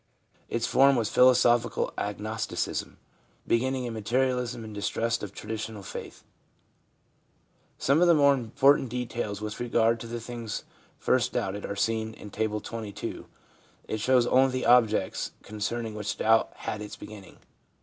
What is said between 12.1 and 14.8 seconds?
in Table XXII. It shows only the